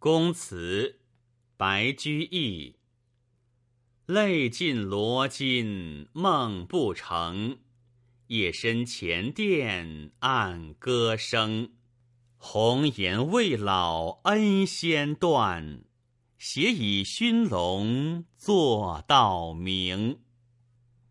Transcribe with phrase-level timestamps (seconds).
[0.00, 1.00] 公词，
[1.56, 2.76] 白居易。
[4.06, 7.58] 泪尽罗巾梦不成，
[8.28, 11.72] 夜深前殿暗歌声。
[12.36, 15.82] 红颜未老恩先断，
[16.38, 20.20] 斜倚熏笼坐到明。